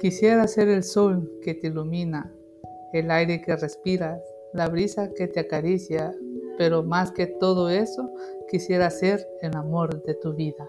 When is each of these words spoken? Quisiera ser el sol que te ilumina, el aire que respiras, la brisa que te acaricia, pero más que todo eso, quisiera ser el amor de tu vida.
Quisiera 0.00 0.48
ser 0.48 0.68
el 0.68 0.82
sol 0.82 1.30
que 1.42 1.54
te 1.54 1.68
ilumina, 1.68 2.32
el 2.92 3.10
aire 3.10 3.40
que 3.40 3.56
respiras, 3.56 4.20
la 4.52 4.68
brisa 4.68 5.12
que 5.14 5.28
te 5.28 5.40
acaricia, 5.40 6.14
pero 6.58 6.82
más 6.82 7.12
que 7.12 7.26
todo 7.26 7.70
eso, 7.70 8.10
quisiera 8.50 8.90
ser 8.90 9.26
el 9.40 9.56
amor 9.56 10.02
de 10.02 10.14
tu 10.14 10.34
vida. 10.34 10.66